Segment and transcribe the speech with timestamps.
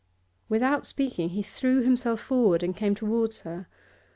[0.49, 3.67] Without speaking, he threw himself forward and came towards her.